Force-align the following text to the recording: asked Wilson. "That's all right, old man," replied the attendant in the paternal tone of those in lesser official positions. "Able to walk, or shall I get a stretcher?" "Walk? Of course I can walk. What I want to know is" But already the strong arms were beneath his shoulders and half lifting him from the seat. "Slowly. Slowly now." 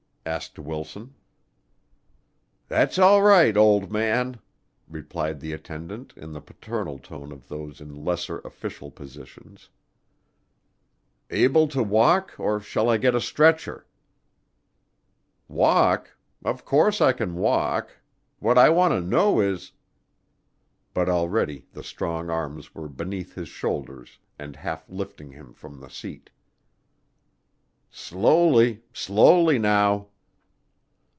asked 0.23 0.59
Wilson. 0.59 1.15
"That's 2.67 2.99
all 2.99 3.23
right, 3.23 3.57
old 3.57 3.91
man," 3.91 4.39
replied 4.87 5.39
the 5.39 5.51
attendant 5.51 6.13
in 6.15 6.31
the 6.31 6.39
paternal 6.39 6.99
tone 6.99 7.31
of 7.31 7.47
those 7.47 7.81
in 7.81 8.05
lesser 8.05 8.37
official 8.45 8.91
positions. 8.91 9.69
"Able 11.31 11.67
to 11.69 11.81
walk, 11.81 12.35
or 12.37 12.59
shall 12.59 12.87
I 12.87 12.97
get 12.97 13.15
a 13.15 13.19
stretcher?" 13.19 13.87
"Walk? 15.47 16.15
Of 16.45 16.65
course 16.65 17.01
I 17.01 17.13
can 17.13 17.33
walk. 17.33 17.89
What 18.37 18.59
I 18.59 18.69
want 18.69 18.91
to 18.91 19.01
know 19.01 19.41
is" 19.41 19.71
But 20.93 21.09
already 21.09 21.65
the 21.71 21.83
strong 21.83 22.29
arms 22.29 22.75
were 22.75 22.87
beneath 22.87 23.33
his 23.33 23.49
shoulders 23.49 24.19
and 24.37 24.55
half 24.57 24.87
lifting 24.87 25.31
him 25.31 25.51
from 25.55 25.79
the 25.79 25.89
seat. 25.89 26.29
"Slowly. 27.89 28.83
Slowly 28.93 29.57
now." 29.57 30.09